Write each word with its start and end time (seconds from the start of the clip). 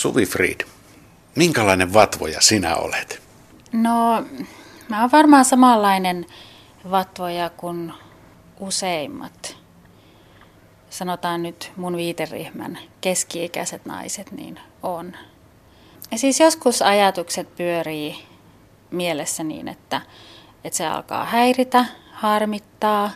Suvi 0.00 0.26
Fried, 0.26 0.60
minkälainen 1.36 1.92
vatvoja 1.92 2.40
sinä 2.40 2.76
olet? 2.76 3.22
No, 3.72 4.24
mä 4.88 5.00
oon 5.00 5.12
varmaan 5.12 5.44
samanlainen 5.44 6.26
vatvoja 6.90 7.50
kuin 7.50 7.92
useimmat. 8.60 9.56
Sanotaan 10.90 11.42
nyt 11.42 11.72
mun 11.76 11.96
viiteryhmän 11.96 12.78
keski-ikäiset 13.00 13.86
naiset, 13.86 14.32
niin 14.32 14.60
on. 14.82 15.16
Ja 16.10 16.18
siis 16.18 16.40
joskus 16.40 16.82
ajatukset 16.82 17.56
pyörii 17.56 18.26
mielessä 18.90 19.44
niin, 19.44 19.68
että, 19.68 20.00
että 20.64 20.76
se 20.76 20.86
alkaa 20.86 21.24
häiritä, 21.24 21.84
harmittaa, 22.12 23.10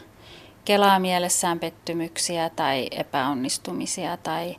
kelaa 0.65 0.99
mielessään 0.99 1.61
pettymyksiä 1.61 2.51
tai 2.51 2.89
epäonnistumisia 2.91 4.17
tai, 4.17 4.57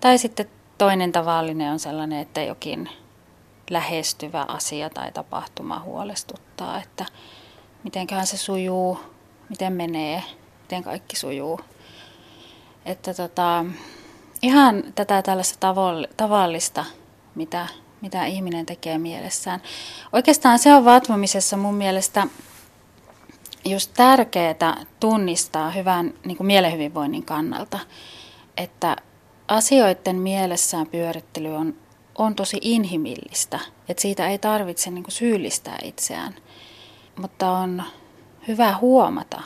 tai 0.00 0.18
sitten 0.18 0.46
toinen 0.78 1.12
tavallinen 1.12 1.72
on 1.72 1.78
sellainen, 1.78 2.18
että 2.18 2.42
jokin 2.42 2.88
lähestyvä 3.70 4.44
asia 4.48 4.90
tai 4.90 5.12
tapahtuma 5.12 5.80
huolestuttaa, 5.80 6.82
että 6.82 7.06
mitenköhän 7.84 8.26
se 8.26 8.36
sujuu, 8.36 8.98
miten 9.48 9.72
menee, 9.72 10.22
miten 10.60 10.82
kaikki 10.82 11.16
sujuu. 11.16 11.60
Että 12.84 13.14
tota, 13.14 13.64
ihan 14.42 14.84
tätä 14.94 15.22
tällaista 15.22 15.74
tavallista, 16.16 16.84
mitä, 17.34 17.66
mitä 18.00 18.26
ihminen 18.26 18.66
tekee 18.66 18.98
mielessään. 18.98 19.62
Oikeastaan 20.12 20.58
se 20.58 20.74
on 20.74 20.84
vatvomisessa 20.84 21.56
mun 21.56 21.74
mielestä 21.74 22.26
just 23.64 23.90
tärkeää 23.94 24.84
tunnistaa 25.00 25.70
hyvän 25.70 26.14
niin 26.24 26.36
kuin 26.36 26.46
mielenhyvinvoinnin 26.46 27.24
kannalta, 27.24 27.78
että 28.56 28.96
asioiden 29.48 30.16
mielessään 30.16 30.86
pyörittely 30.86 31.54
on, 31.54 31.74
on 32.18 32.34
tosi 32.34 32.58
inhimillistä, 32.60 33.60
että 33.88 34.00
siitä 34.00 34.28
ei 34.28 34.38
tarvitse 34.38 34.90
niin 34.90 35.04
kuin 35.04 35.12
syyllistää 35.12 35.78
itseään, 35.82 36.34
mutta 37.16 37.50
on 37.50 37.82
hyvä 38.48 38.76
huomata, 38.76 39.42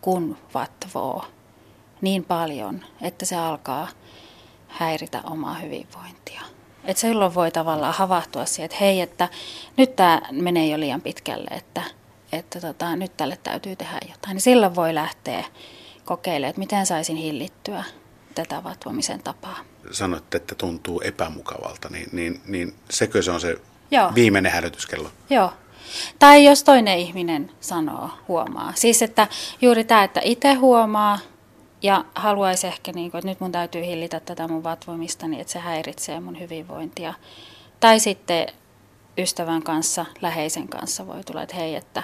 kun 0.00 0.36
vatvoo 0.54 1.24
niin 2.00 2.24
paljon, 2.24 2.84
että 3.02 3.24
se 3.24 3.36
alkaa 3.36 3.88
häiritä 4.68 5.22
omaa 5.30 5.54
hyvinvointia. 5.54 6.40
Et 6.84 6.96
silloin 6.96 7.34
voi 7.34 7.50
tavallaan 7.50 7.94
havahtua 7.94 8.44
siihen, 8.46 8.64
että 8.64 8.76
hei, 8.80 9.00
että 9.00 9.28
nyt 9.76 9.96
tämä 9.96 10.22
menee 10.32 10.66
jo 10.66 10.80
liian 10.80 11.00
pitkälle, 11.00 11.50
että, 11.50 11.82
että 12.32 12.60
tota, 12.60 12.96
nyt 12.96 13.16
tälle 13.16 13.38
täytyy 13.42 13.76
tehdä 13.76 13.98
jotain. 14.02 14.34
Niin 14.34 14.40
silloin 14.40 14.74
voi 14.74 14.94
lähteä 14.94 15.44
kokeilemaan, 16.04 16.50
että 16.50 16.58
miten 16.58 16.86
saisin 16.86 17.16
hillittyä 17.16 17.84
tätä 18.34 18.64
vatvomisen 18.64 19.22
tapaa. 19.22 19.58
Sanoitte, 19.90 20.36
että 20.36 20.54
tuntuu 20.54 21.00
epämukavalta, 21.00 21.88
niin, 21.88 22.08
niin, 22.12 22.40
niin 22.46 22.74
sekö 22.90 23.22
se 23.22 23.30
on 23.30 23.40
se 23.40 23.56
Joo. 23.90 24.12
viimeinen 24.14 24.52
hälytyskello? 24.52 25.10
Joo. 25.30 25.52
Tai 26.18 26.44
jos 26.44 26.64
toinen 26.64 26.98
ihminen 26.98 27.50
sanoo, 27.60 28.10
huomaa. 28.28 28.72
Siis 28.76 29.02
että 29.02 29.28
juuri 29.62 29.84
tämä, 29.84 30.04
että 30.04 30.20
itse 30.24 30.54
huomaa 30.54 31.18
ja 31.82 32.04
haluaisi 32.14 32.66
ehkä, 32.66 32.92
niin 32.92 33.10
kuin, 33.10 33.18
että 33.18 33.30
nyt 33.30 33.40
mun 33.40 33.52
täytyy 33.52 33.82
hillitä 33.82 34.20
tätä 34.20 34.48
mun 34.48 34.62
vatvomista, 34.64 35.28
niin 35.28 35.40
että 35.40 35.52
se 35.52 35.58
häiritsee 35.58 36.20
mun 36.20 36.40
hyvinvointia. 36.40 37.14
Tai 37.80 38.00
sitten 38.00 38.46
ystävän 39.18 39.62
kanssa, 39.62 40.06
läheisen 40.20 40.68
kanssa 40.68 41.06
voi 41.06 41.24
tulla, 41.24 41.42
että 41.42 41.56
hei, 41.56 41.74
että, 41.74 42.02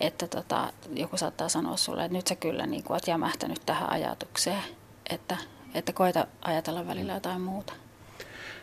että 0.00 0.26
tota, 0.26 0.72
joku 0.94 1.16
saattaa 1.16 1.48
sanoa 1.48 1.76
sulle, 1.76 2.04
että 2.04 2.16
nyt 2.16 2.26
sä 2.26 2.34
kyllä 2.34 2.66
niin 2.66 2.82
kuin, 2.82 2.94
oot 2.94 3.06
jämähtänyt 3.06 3.60
tähän 3.66 3.90
ajatukseen, 3.90 4.62
että, 5.10 5.36
että 5.74 5.92
koita 5.92 6.26
ajatella 6.42 6.86
välillä 6.86 7.12
jotain 7.12 7.40
muuta. 7.40 7.72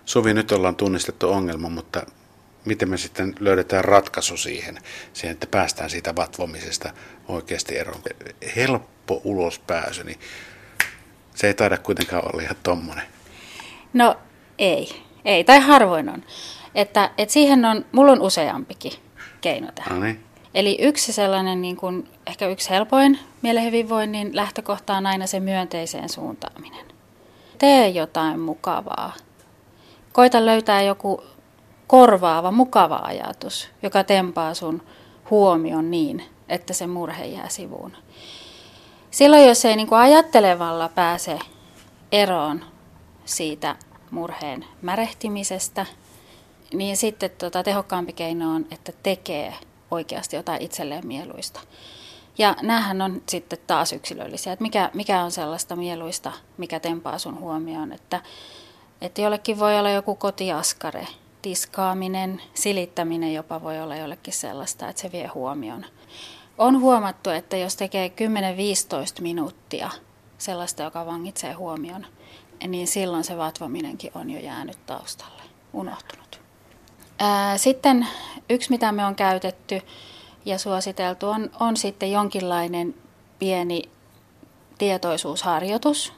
Suvi, 0.05 0.33
nyt 0.33 0.51
ollaan 0.51 0.75
tunnistettu 0.75 1.29
ongelma, 1.29 1.69
mutta 1.69 2.05
miten 2.65 2.89
me 2.89 2.97
sitten 2.97 3.35
löydetään 3.39 3.85
ratkaisu 3.85 4.37
siihen, 4.37 4.77
siihen 5.13 5.33
että 5.33 5.47
päästään 5.47 5.89
siitä 5.89 6.15
vatvomisesta 6.15 6.93
oikeasti 7.27 7.77
eroon. 7.77 8.01
Helppo 8.55 9.21
ulospääsy, 9.23 10.03
niin 10.03 10.19
se 11.35 11.47
ei 11.47 11.53
taida 11.53 11.77
kuitenkaan 11.77 12.25
olla 12.25 12.41
ihan 12.41 12.55
tommonen. 12.63 13.03
No 13.93 14.15
ei, 14.57 15.03
ei, 15.25 15.43
tai 15.43 15.59
harvoin 15.59 16.09
on. 16.09 16.23
Että, 16.75 17.11
että 17.17 17.33
siihen 17.33 17.65
on, 17.65 17.85
mulla 17.91 18.11
on 18.11 18.21
useampikin 18.21 18.93
keino 19.41 19.71
tähän. 19.75 19.99
No 19.99 20.05
niin. 20.05 20.23
Eli 20.53 20.77
yksi 20.81 21.13
sellainen, 21.13 21.61
niin 21.61 21.75
kuin, 21.75 22.09
ehkä 22.27 22.47
yksi 22.47 22.69
helpoin 22.69 23.19
mielenhyvinvoinnin 23.41 24.35
lähtökohta 24.35 24.97
on 24.97 25.05
aina 25.05 25.27
se 25.27 25.39
myönteiseen 25.39 26.09
suuntaaminen. 26.09 26.85
Tee 27.59 27.89
jotain 27.89 28.39
mukavaa. 28.39 29.13
Koita 30.13 30.45
löytää 30.45 30.81
joku 30.81 31.23
korvaava, 31.87 32.51
mukava 32.51 32.99
ajatus, 33.03 33.69
joka 33.83 34.03
tempaa 34.03 34.53
sun 34.53 34.81
huomion 35.29 35.91
niin, 35.91 36.23
että 36.49 36.73
se 36.73 36.87
murhe 36.87 37.25
jää 37.25 37.49
sivuun. 37.49 37.93
Silloin, 39.11 39.47
jos 39.47 39.65
ei 39.65 39.75
niin 39.75 39.87
kuin 39.87 39.99
ajattelevalla 39.99 40.89
pääse 40.89 41.39
eroon 42.11 42.65
siitä 43.25 43.75
murheen 44.11 44.65
märehtimisestä, 44.81 45.85
niin 46.73 46.97
sitten 46.97 47.29
tota, 47.37 47.63
tehokkaampi 47.63 48.13
keino 48.13 48.55
on, 48.55 48.65
että 48.71 48.91
tekee 49.03 49.53
oikeasti 49.91 50.35
jotain 50.35 50.61
itselleen 50.61 51.07
mieluista. 51.07 51.59
Ja 52.37 52.55
näähän 52.61 53.01
on 53.01 53.21
sitten 53.29 53.59
taas 53.67 53.93
yksilöllisiä, 53.93 54.53
että 54.53 54.63
mikä, 54.63 54.89
mikä 54.93 55.23
on 55.23 55.31
sellaista 55.31 55.75
mieluista, 55.75 56.31
mikä 56.57 56.79
tempaa 56.79 57.19
sun 57.19 57.39
huomioon, 57.39 57.91
että, 57.91 58.21
että 59.01 59.21
jollekin 59.21 59.59
voi 59.59 59.79
olla 59.79 59.89
joku 59.89 60.15
kotiaskare, 60.15 61.07
tiskaaminen, 61.41 62.41
silittäminen 62.53 63.33
jopa 63.33 63.63
voi 63.63 63.79
olla 63.81 63.95
jollekin 63.95 64.33
sellaista, 64.33 64.89
että 64.89 65.01
se 65.01 65.11
vie 65.11 65.27
huomion. 65.27 65.85
On 66.57 66.79
huomattu, 66.79 67.29
että 67.29 67.57
jos 67.57 67.75
tekee 67.75 68.11
10-15 69.19 69.21
minuuttia 69.21 69.89
sellaista, 70.37 70.83
joka 70.83 71.05
vangitsee 71.05 71.53
huomion, 71.53 72.05
niin 72.67 72.87
silloin 72.87 73.23
se 73.23 73.37
vatvominenkin 73.37 74.11
on 74.15 74.29
jo 74.29 74.39
jäänyt 74.39 74.85
taustalle, 74.85 75.43
unohtunut. 75.73 76.41
Sitten 77.57 78.07
yksi, 78.49 78.69
mitä 78.69 78.91
me 78.91 79.05
on 79.05 79.15
käytetty 79.15 79.81
ja 80.45 80.57
suositeltu, 80.57 81.29
on, 81.29 81.49
on 81.59 81.77
sitten 81.77 82.11
jonkinlainen 82.11 82.95
pieni 83.39 83.81
tietoisuusharjoitus. 84.77 86.13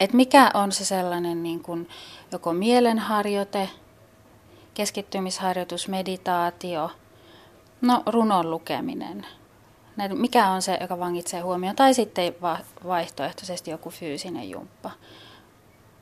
Että 0.00 0.16
mikä 0.16 0.50
on 0.54 0.72
se 0.72 0.84
sellainen 0.84 1.42
niin 1.42 1.62
kuin 1.62 1.88
joko 2.32 2.52
mielenharjoite, 2.52 3.68
keskittymisharjoitus, 4.74 5.88
meditaatio, 5.88 6.90
no 7.80 8.02
runon 8.06 8.50
lukeminen. 8.50 9.26
Mikä 10.14 10.48
on 10.48 10.62
se, 10.62 10.78
joka 10.80 10.98
vangitsee 10.98 11.40
huomioon, 11.40 11.76
tai 11.76 11.94
sitten 11.94 12.34
vaihtoehtoisesti 12.86 13.70
joku 13.70 13.90
fyysinen 13.90 14.50
jumppa. 14.50 14.90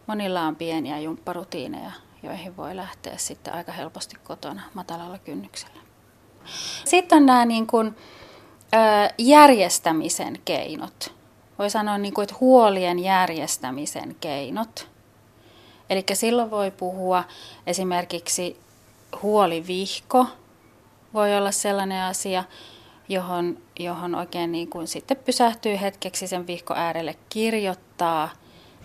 Monilla 0.06 0.43
on 0.43 0.56
pieniä 0.56 0.99
jumpparutiineja, 0.99 1.93
joihin 2.22 2.56
voi 2.56 2.77
lähteä 2.77 3.16
sitten 3.16 3.55
aika 3.55 3.72
helposti 3.72 4.16
kotona 4.25 4.62
matalalla 4.75 5.19
kynnyksellä. 5.19 5.81
Sitten 6.85 7.17
on 7.17 7.27
nämä 7.27 7.45
niin 7.45 7.67
kuin, 7.67 7.97
järjestämisen 9.19 10.39
keinot. 10.45 11.15
Voi 11.59 11.71
sanoa, 11.71 11.99
niin 11.99 12.15
kuin, 12.15 12.23
että 12.23 12.35
huolien 12.41 12.99
järjestämisen 12.99 14.17
keinot. 14.21 14.89
Eli 15.91 16.05
silloin 16.13 16.51
voi 16.51 16.71
puhua 16.71 17.25
esimerkiksi 17.67 18.61
huolivihko, 19.23 20.27
voi 21.15 21.37
olla 21.37 21.51
sellainen 21.51 22.03
asia, 22.03 22.45
johon, 23.09 23.59
johon 23.79 24.15
oikein 24.15 24.53
niin 24.53 24.71
kuin 24.71 24.89
sitten 24.89 25.17
pysähtyy 25.17 25.81
hetkeksi 25.81 26.27
sen 26.27 26.47
vihko 26.47 26.75
äärelle, 26.75 27.17
kirjoittaa 27.29 28.29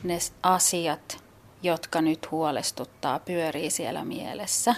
ne 0.03 0.18
asiat, 0.44 1.24
jotka 1.63 2.01
nyt 2.01 2.31
huolestuttaa, 2.31 3.19
pyörii 3.19 3.69
siellä 3.69 4.06
mielessä. 4.06 4.75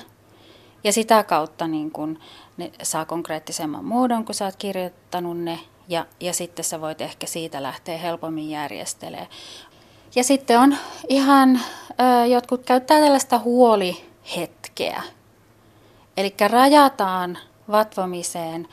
Ja 0.83 0.93
sitä 0.93 1.23
kautta 1.23 1.67
niin 1.67 1.91
kun 1.91 2.19
ne 2.57 2.71
saa 2.83 3.05
konkreettisemman 3.05 3.85
muodon, 3.85 4.25
kun 4.25 4.35
sä 4.35 4.45
oot 4.45 4.55
kirjoittanut 4.55 5.37
ne, 5.37 5.59
ja, 5.87 6.05
ja 6.19 6.33
sitten 6.33 6.65
sä 6.65 6.81
voit 6.81 7.01
ehkä 7.01 7.27
siitä 7.27 7.63
lähteä 7.63 7.97
helpommin 7.97 8.49
järjestelemään. 8.49 9.27
Ja 10.15 10.23
sitten 10.23 10.59
on 10.59 10.77
ihan, 11.09 11.59
ö, 11.89 12.25
jotkut 12.25 12.65
käyttää 12.65 12.99
tällaista 12.99 13.39
huolihetkeä. 13.39 15.03
Eli 16.17 16.35
rajataan 16.49 17.37
vatvomiseen 17.71 18.67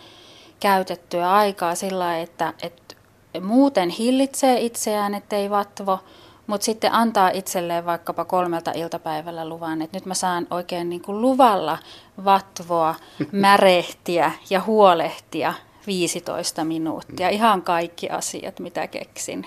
käytettyä 0.61 1.32
aikaa 1.32 1.75
sillä 1.75 2.19
että, 2.19 2.52
että 2.62 2.94
muuten 3.41 3.91
hillitsee 3.91 4.61
itseään, 4.61 5.14
ettei 5.14 5.50
vatvo, 5.50 5.99
mutta 6.46 6.64
sitten 6.64 6.93
antaa 6.93 7.28
itselleen 7.28 7.87
vaikkapa 7.87 8.25
kolmelta 8.25 8.72
iltapäivällä 8.75 9.48
luvan, 9.48 9.82
että 9.82 9.96
nyt 9.96 10.06
mä 10.06 10.14
saan 10.14 10.46
oikein 10.50 10.88
niin 10.88 11.02
kuin 11.02 11.20
luvalla 11.20 11.78
vatvoa, 12.25 12.94
märehtiä 13.32 14.32
ja 14.50 14.62
huolehtia 14.62 15.54
15 15.87 16.64
minuuttia. 16.64 17.28
Ihan 17.28 17.62
kaikki 17.62 18.08
asiat, 18.10 18.60
mitä 18.60 18.87
keksin. 18.87 19.46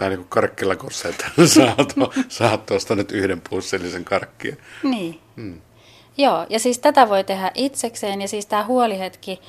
Vähän 0.00 0.10
niin 0.10 0.18
kuin 0.18 0.28
karkkilakossa, 0.28 1.08
että 1.08 1.24
saat, 1.46 1.94
saat 2.28 2.66
tuosta 2.66 2.94
nyt 2.94 3.12
yhden 3.12 3.42
pussellisen 3.50 4.04
karkkia. 4.04 4.56
Niin. 4.82 5.20
Hmm. 5.36 5.60
Joo, 6.16 6.46
ja 6.48 6.58
siis 6.58 6.78
tätä 6.78 7.08
voi 7.08 7.24
tehdä 7.24 7.50
itsekseen, 7.54 8.20
ja 8.20 8.28
siis 8.28 8.46
tämä 8.46 8.64
huolihetki 8.64 9.40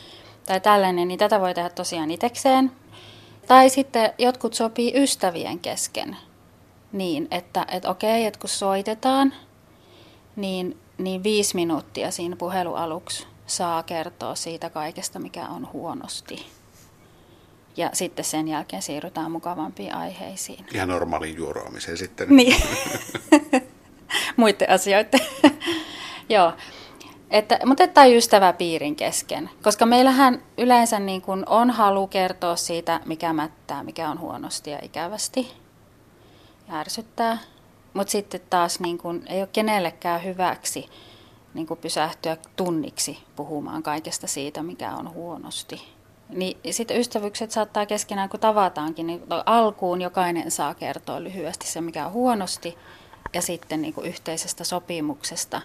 tai 0.45 0.61
tällainen, 0.61 1.07
niin 1.07 1.19
tätä 1.19 1.41
voi 1.41 1.53
tehdä 1.53 1.69
tosiaan 1.69 2.11
itsekseen. 2.11 2.71
Tai 3.47 3.69
sitten 3.69 4.13
jotkut 4.17 4.53
sopii 4.53 5.03
ystävien 5.03 5.59
kesken 5.59 6.17
niin, 6.95 7.27
että, 7.31 7.65
että 7.71 7.89
okei, 7.89 8.25
että 8.25 8.39
kun 8.39 8.49
soitetaan, 8.49 9.33
niin, 10.35 10.77
niin 10.97 11.23
viisi 11.23 11.55
minuuttia 11.55 12.11
siinä 12.11 12.35
puhelualuksi 12.35 13.27
saa 13.47 13.83
kertoa 13.83 14.35
siitä 14.35 14.69
kaikesta, 14.69 15.19
mikä 15.19 15.47
on 15.47 15.73
huonosti. 15.73 16.45
Ja 17.77 17.89
sitten 17.93 18.25
sen 18.25 18.47
jälkeen 18.47 18.81
siirrytään 18.81 19.31
mukavampiin 19.31 19.95
aiheisiin. 19.95 20.65
Ihan 20.73 20.89
normaaliin 20.89 21.37
juoroamiseen 21.37 21.97
sitten. 21.97 22.27
Niin. 22.29 22.63
Muiden 24.37 24.69
asioiden. 24.69 25.19
Joo. 26.29 26.53
Että, 27.31 27.59
mutta 27.65 27.87
tämä 27.87 28.05
ystäväpiirin 28.07 28.95
kesken, 28.95 29.49
koska 29.63 29.85
meillähän 29.85 30.43
yleensä 30.57 30.99
niin 30.99 31.21
kuin 31.21 31.43
on 31.49 31.69
halu 31.69 32.07
kertoa 32.07 32.55
siitä, 32.55 32.99
mikä 33.05 33.33
mättää, 33.33 33.83
mikä 33.83 34.09
on 34.09 34.19
huonosti 34.19 34.71
ja 34.71 34.79
ikävästi 34.81 35.64
ärsyttää. 36.71 37.37
Mutta 37.93 38.11
sitten 38.11 38.41
taas 38.49 38.79
niin 38.79 38.97
kuin, 38.97 39.23
ei 39.27 39.39
ole 39.39 39.49
kenellekään 39.53 40.23
hyväksi 40.23 40.89
niin 41.53 41.67
kuin 41.67 41.79
pysähtyä 41.79 42.37
tunniksi 42.55 43.23
puhumaan 43.35 43.83
kaikesta 43.83 44.27
siitä, 44.27 44.63
mikä 44.63 44.91
on 44.95 45.13
huonosti. 45.13 45.81
Niin 46.29 46.73
sitten 46.73 46.99
ystävykset 46.99 47.51
saattaa 47.51 47.85
keskenään, 47.85 48.29
kun 48.29 48.39
tavataankin, 48.39 49.07
niin 49.07 49.23
alkuun 49.45 50.01
jokainen 50.01 50.51
saa 50.51 50.73
kertoa 50.73 51.23
lyhyesti 51.23 51.67
se, 51.67 51.81
mikä 51.81 52.05
on 52.05 52.11
huonosti, 52.13 52.77
ja 53.33 53.41
sitten 53.41 53.81
niin 53.81 53.93
yhteisestä 54.03 54.63
sopimuksesta 54.63 55.61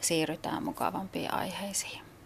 siirrytään 0.00 0.64
mukavampiin 0.64 1.34
aiheisiin. 1.34 2.11